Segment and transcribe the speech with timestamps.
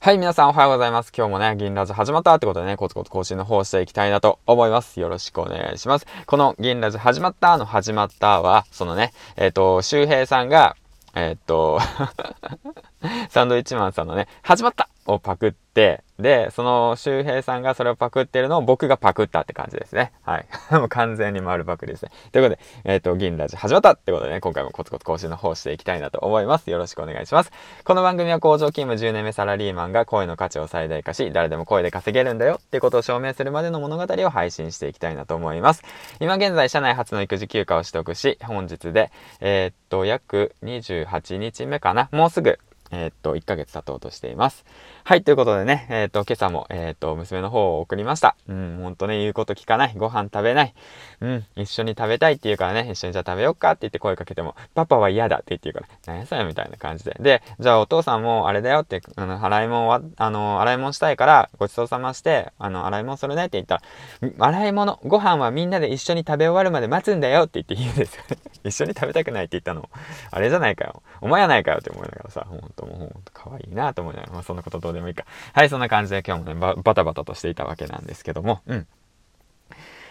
[0.00, 1.12] はい、皆さんおはようございます。
[1.14, 5.00] 今日もね、銀ラジ始まったってことでね、コツコツ更新の方していきたいなと思います。
[5.00, 6.06] よろしくお願いします。
[6.26, 10.76] この銀ラジ始まったの始まったは、そのね、えっ、ー、と、周平さんが、
[11.16, 11.80] えっ、ー、と
[13.30, 20.12] サンドイッチマンさんのね、始まったをパクって、で、その周平さんがそれをパクってるのを僕がパクったって感じですね。
[20.22, 20.46] はい。
[20.74, 22.10] もう完全に丸パクリですね。
[22.32, 26.70] ということで、えっ、ー、と、銀ラジ始まったってことでね、今回もコツコツ更新の方していきたいなと思います。
[26.70, 27.52] よろしくお願いします。
[27.84, 35.84] この番組は工場勤務10年目サラリーマンが声の価値を最大化し、誰でも声で稼げるんだよってことを証明するまでの物語を配信していきたいなと思います。
[36.18, 42.08] 今現在、社内初の育児休暇を取得し、本日で、えー、っと、約28日目かな。
[42.10, 42.58] もうすぐ、
[42.90, 44.64] え、っと、1ヶ月経とうとしています。
[45.04, 48.36] はい、ということでね、えっ、と、今朝も、えっ、と、娘の方を送りました。
[48.48, 49.94] うん、ほんとね、言うこと聞かない。
[49.96, 50.74] ご飯食べない。
[51.20, 57.16] うん、一緒に食べたいって言うからね、一緒にじゃあ食べよっかって言って声かけても、パパは嫌だって言って言うから、何やそれみたいな感じで。
[57.20, 63.82] で、じゃあお父さんもあれだよって、あの、洗い物は、あの、洗い物したいから、ごちそうさまして、あの、洗い物するねって言った
[64.20, 68.22] ら、洗い物、ご飯はみんなで一緒に食べ終わるまで待つんだよって言って言うんですよ。
[68.64, 69.88] 一緒に食べたくないって言ったの、
[70.30, 71.02] あれじゃないかよ。
[71.20, 75.24] お前やないかよって思いながらさ、ほんともう可愛いなと思いながら、まあそんなことどうでもいいか。
[75.52, 78.86] はい、そんな感じで今日もね、バタバタとしていたわけなんですけども、うん。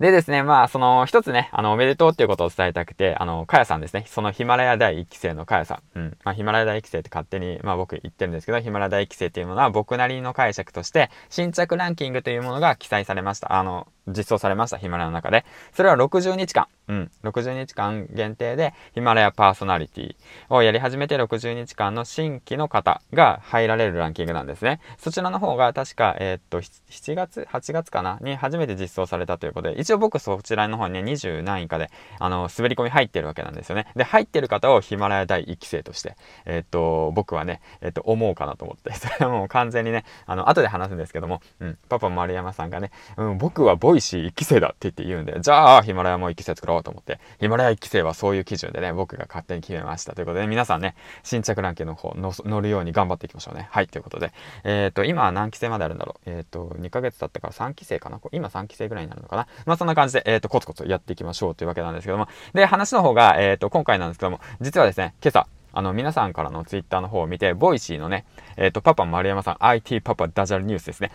[0.00, 4.04] でですね、まあ、その、一つね、あの、おめでとうっていうことを伝えたくて、あの、かやさんですね。
[4.06, 5.98] そのヒマラヤ第一期生のかやさん。
[5.98, 6.18] うん。
[6.22, 13.52] まあ、ヒマラヤ第一期生って勝手に、まあ僕言ってるんですけど、ヒマラヤ第一期生っていうものは僕なりの解釈として、新着ランキングというものが記載されました。
[13.52, 15.44] あの、実装されました、ヒマラヤの中で。
[15.72, 20.14] それは60日間、うん、60日間限定で、ヒマラヤパーソナリティ
[20.48, 24.80] をやり始めて60日間の新規の方が入られるランキングなんですね。
[24.98, 28.18] そちらの方が確か、えー、っと、7月 ?8 月かな？
[28.22, 33.86] に初めて実装されたということで、一応僕そちらの方にね、20何位かで、あの、滑り込み入ってるわけなんですよね。
[33.96, 50.14] で、入ってる方をヒマラヤ第1期生として、えー、っと、僕はね、えー、っと、思うかなと思って、それはもう完全にね、あの、後で話すんですけども、うん、パパ丸山さんがね、うん、僕はボイシー1期生だって言って言うんで、じゃあ、ヒマラヤも1期生作ろうと思って、ヒマラヤ1期生はそういう基準でね、僕が勝手に決めました。
[50.14, 53.68] ということで、皆さんね、新着ランキングの方の載るように頑張っていきましょうね。
[53.70, 54.32] はい、ということで、
[54.64, 56.30] えっ、ー、と、今何期生まであるんだろう？
[56.30, 58.20] えっ、ー、と、2ヶ月経ってから3期生かな？
[58.32, 59.46] 今3期生ぐらいになるのかな？
[59.66, 62.28] まあ、そんな感じで、えっ、ー、と、コツコツやっていきましょうというわけなんですけども。
[62.54, 68.24] で、話の方が、えっ、と、今回なんですけども、実はですね、今朝、あの、皆さんからのツイッターの方を見て、ボイシーのね、
[68.56, 71.12] えっ、と、パパ丸山さん、IT パパダジャレニュースですね。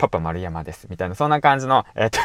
[0.00, 0.86] パパ丸山です。
[0.88, 2.18] みたいな、そんな感じの、えっ、と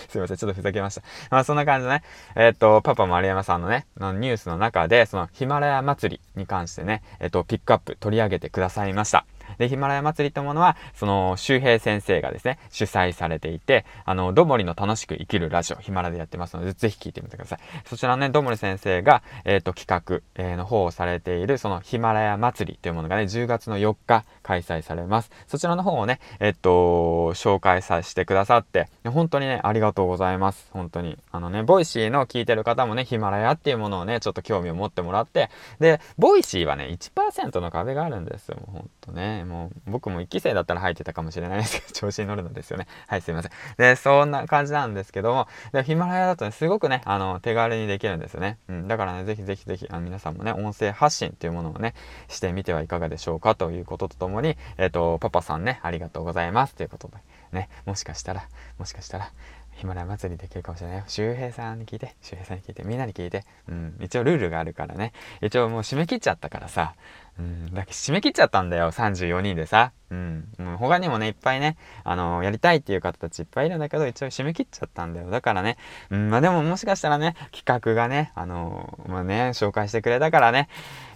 [0.08, 1.02] すいません、ちょっとふざけました。
[1.30, 2.02] まあそんな感じでね、
[2.34, 9.26] えっ、と、パパ丸山さんのね、のニュースの中で、そのヒマラヤ祭りに関してね、えっ、と、ピックアップ取り上げてくださいました。
[9.58, 17.58] で、ヒマラヤ祭りというものは、その、周平先生がですね、主催されていて、あの、どもりの楽しく生きるラジオ、ヒマラでやってますので、ぜひ聞いてみてください。
[17.86, 25.30] そちらね、どもり先生が、えっ、ー、と、企画、えー、の方をされている、そのヒマラヤ祭りというものがね、10月の4日開催されます。
[25.46, 26.70] そちらの方をね、えっ、ー、と、
[27.34, 30.68] 紹介させてくださって、本当にね、ありがとうございます。
[30.72, 31.18] 本当に。
[31.32, 38.56] あのね、ボイシーの聞いてる方もね、ヒマラヤっていうものをね、ちょっと興味を持ってもらって、で、ボイシーはね、1%の壁があるんですよ。
[38.56, 42.86] もうほんとね、もう、僕も1期生だったら入ってたかもしれないですけど、 調子に乗るのですよね。
[43.06, 43.52] はい、すいません。
[43.76, 48.58] で、そんな感じなんですけども、でヒマラヤだとね、すごくね、あの、手軽にできるんですよね。
[48.68, 51.94] うん、だからね、ぜひぜひぜひ、あの皆さんもね、音声発信っていうものをね、
[52.28, 57.16] してみてはいかがでしょうかということとともに、えっ、ー、と、パパさんね、ありがとうございますということで、
[57.52, 58.46] ね、もしかしたら、
[58.78, 59.30] もしかしたら、
[59.78, 61.04] ヒマラヤ祭りできるかもしれないよ。
[61.06, 63.44] 周平さんに聞いて、周平さんに聞いて、みんなに聞いて。
[63.68, 65.12] うん、一応ルールがあるからね。
[65.40, 66.94] 一応もう締め切っちゃったからさ。
[67.38, 68.90] うん、だっけ締め切っちゃったんだよ。
[68.90, 69.92] 34人でさ。
[70.10, 70.48] うん。
[70.58, 75.30] もう他にもね、いっぱいね、あの、やりたいっていう方たちいっぱいいるんだけど、一応締め切っちゃったんだよ。
[75.30, 75.76] だからね、
[76.10, 80.68] うん、まあでももしかしたらね、企画がね、あの、まあね、紹介してくれたからね、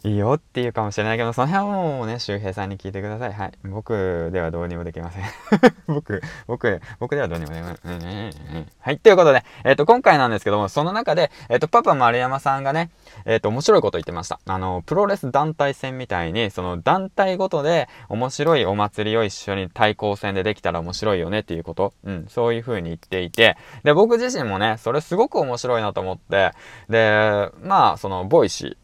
[0.04, 3.32] いいよっていうかもしれないけど、その辺はもうね、周平さんに聞いてください。
[3.32, 3.52] はい。
[3.64, 5.24] 僕ではどうにもできません。
[5.86, 7.92] 僕、僕、僕ではどうにもできません。
[7.92, 8.98] うんうんうん、はい。
[8.98, 12.90] ということで、えっ、ー、と、今回なんですけども、その中で、えっ、と、パパ丸山さんがね、
[13.24, 14.40] えっ、と、面白いこと言ってました。
[14.44, 21.92] あの、プロレス団体戦みたいに、その団体ごとで面白いお祭りを一緒に対抗戦でできたら面白いよねっていうこと。
[22.04, 26.52] うん、そういう風に言っていて、で、僕自身もね、それすごく面白いなと思って、
[26.88, 28.76] で、まあ、その、ボイシー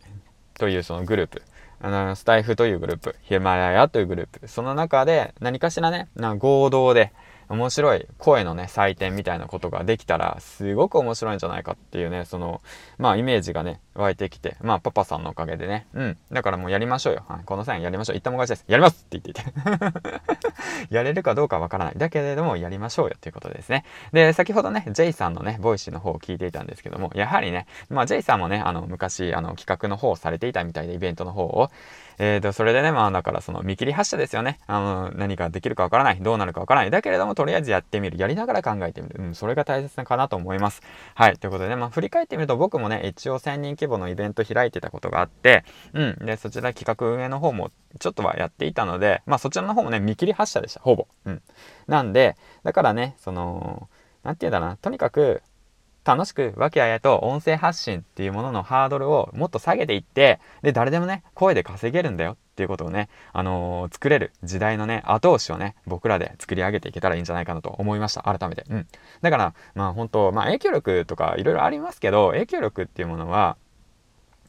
[0.59, 1.43] というそのグループ、
[1.81, 7.13] あの、スタイフというグループ、ヒマラヤというグループ、その中で何かしらね、な合同で、
[7.49, 12.61] 面白い声のね、採点みたいなことができたら、すごく面白いんじゃないかっていうね、その、
[12.99, 16.19] まあ、イメージがね、湧いてきて、まあ、パパさんのおかげでね、うん。
[16.31, 17.25] だからもうやりましょうよ。
[17.29, 18.15] はい、この際やりましょう。
[18.15, 18.71] 言ったもん勝ちです。
[18.71, 19.43] やりますって言っていて
[20.95, 21.95] やれるかどうかわからない。
[21.97, 23.85] だけれども、やりましょうよっていうことですね。
[24.13, 31.71] で、先ほどね、J さんのね、ボイシーの方を聞いていたんですけども、やはりね、まあ、J さんもね、あの、昔、あの、企画の方をされていたみたいで、イベントの方を、
[32.19, 34.59] えーと、それでね、まあだからその見切り発車ですよね。
[34.67, 36.19] あの、何ができるかわからない。
[36.21, 36.91] どうなるかわからない。
[36.91, 38.19] だけれども、とりあえずやってみる。
[38.19, 39.23] やりながら考えてみる。
[39.23, 40.83] うん、それが大切かなと思います。
[41.15, 41.39] はい。
[41.39, 45.65] ということでね、まあ振り返ってみると僕もね、一応1000人規模のイベント開いてたことがあって、
[45.95, 46.27] うん。
[46.27, 47.71] で、そちら企画運営の方も
[48.01, 50.81] ちょっとはやっていたので、まあそちらの方もね、見切り発車でした。
[50.81, 51.07] ほぼ。
[51.27, 51.43] うん。
[51.87, 53.89] なんで、だからね、その、
[54.25, 54.77] なんて言うんだろうな。
[54.77, 55.43] とにかく、
[56.05, 68.23] 楽しく和気あいあいと音声発信っていうもののハードルをもっと下げていって、で、誰でもね、声で稼げるんだよっていうことをね、あのー、作れる時代のね、後押しをね、僕らで作り上げていけたらいいんじゃないかなと思いました。
[68.23, 68.65] 改めて。
[68.69, 68.87] うん。
[69.23, 73.57] だから、まあ本当、まあ影響力とかいろいろありますけど、影響力っていうものは、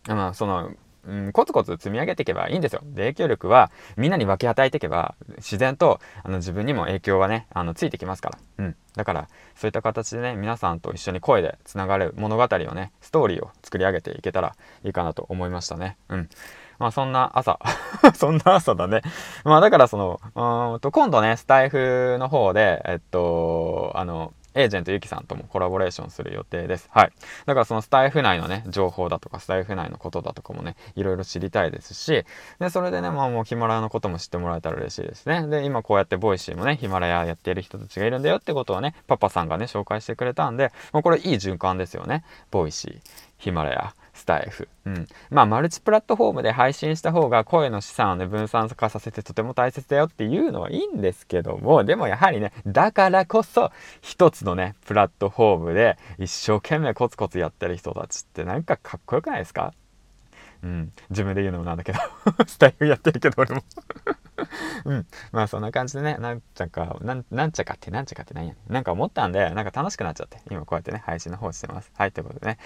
[0.08, 0.72] まあその、
[1.06, 2.82] うん、コツコツ積み上げていけばいいんですよ。
[2.84, 8.40] で、影響力はみんなに分け与えていけば、自然とあの自分にも影響はね、あのついてきますから。
[8.58, 8.76] うん。
[8.96, 15.98] だから、そういった形でね、皆さんと一緒に声でつながる物語をね、ストーリーを作り上げていけたらいいかなと思いましたね。
[16.10, 16.30] うん。
[16.80, 17.60] まあそんな朝
[18.16, 19.02] そんな朝だね。
[19.44, 20.20] まあだからその、
[20.74, 26.90] うんと今度ね、スタイフの方で、えっと、あの、エージェントゆきさんともコラボレーションする予定です。
[26.92, 27.12] はい。
[27.46, 32.26] だからそのスタイフ内のね、情報だとか、スタイフ内のことだとかもね、いろいろ知りたいですし、
[32.60, 35.46] で、それでね、まあもうヒマラヤのことも知ってもらえたら嬉しいですね。
[35.48, 42.24] で、今こうやってボイシーもね、ヒマラヤやっている人たちがいるんだよってことをね、パパさんがね、紹介してくれたんで、もうこれいい循環ですよね。
[42.52, 43.00] ボイシー、
[43.38, 44.68] ヒマラヤ、スタイフ。
[44.86, 45.08] うん。
[45.30, 53.72] まあ、マルチプラットフォームで配信した方が声の資産をね、分散化させてとても大切だよっていうのはいいんですけども、でもやはりね、だからこそ、
[54.02, 59.74] 一つのね、プラットフォームで一生懸命コツコツやってる人たちってなんかかっこよくないですか？
[60.62, 60.92] うん。
[61.10, 62.00] 自分で言うのもなんだけど
[62.46, 63.62] スタイフやってるけど俺も
[64.86, 65.08] うん。
[65.32, 71.92] まあそんな感じでね、なんちゃか、なん、なんちゃかってなんちゃかってなんやなんか思ったんで、なんか楽しくなっちゃって、今こうやってね、配信の方してます。
[71.96, 72.58] はい、ということでね。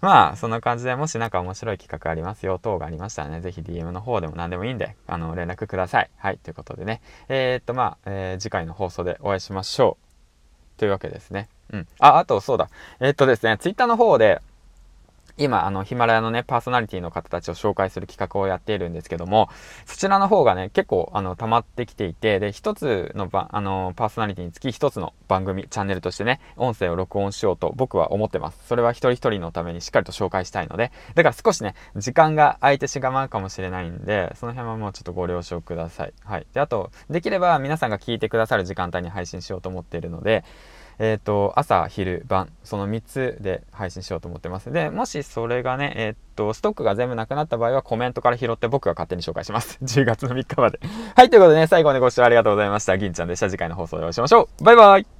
[0.00, 6.10] まあ、そんな感じでもしなんか面白い企画ありますよ、等がありましたらね、ぜひ DM の方でも何でもいいんで、あの、連絡ください。
[6.16, 7.02] はい、ということでね。
[7.28, 10.78] えー、っと、まあ、えー、次回の放送でお会いしましょう。
[10.78, 11.50] というわけですね。
[11.70, 11.86] うん。
[11.98, 12.70] あ、あと、そうだ。
[12.98, 14.40] えー、っとですね、Twitter の方で、
[15.40, 19.48] 今、あの、ヒマラヤのね、パーソナリティの方たちを紹介する企画をやっているんですけども、
[19.86, 28.66] そちらの方がね、結構、あの、溜まってきていて、で、一つのば、あの、パーソナリティにつき一つの番組、チャンネルとしてね、音声を録音しようと僕は思ってます。
[28.66, 36.12] それは一人一人のためにしっかりと紹介したいので、だから少しね、時間が空いてしがまうかもしれないんで、その辺はもうちょっとご了承ください。
[36.22, 36.46] はい。
[36.52, 40.44] で、あと、できれば皆さんが聞いてくださる時間帯に配信しようと思っているので、
[41.00, 44.70] えっ、ー、と、朝、昼、晩、その3つで配信しようと思ってます。
[44.70, 49.78] で、もしそれがね、えっ、ー、と、ストックが全部なくなった場合はコメントから拾って僕が勝手に紹介します。
[49.82, 50.78] 10月の3日まで。
[51.16, 52.98] はい、ということでね、最後までご視聴ありがとうございました。
[52.98, 53.48] 銀ちゃんでした。
[53.48, 54.64] 次回の放送でお会いしましょう。
[54.64, 55.19] バイバイ